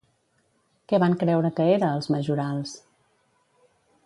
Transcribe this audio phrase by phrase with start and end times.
[0.93, 2.77] Què van creure que era, els majorals?